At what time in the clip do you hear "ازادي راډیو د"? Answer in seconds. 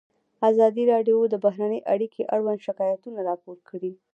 0.49-1.35